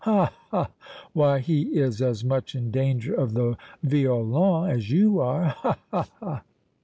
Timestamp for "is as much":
1.79-2.55